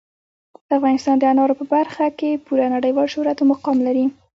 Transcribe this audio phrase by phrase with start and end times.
[0.77, 4.05] افغانستان د انارو په برخه کې پوره نړیوال شهرت او مقام لري.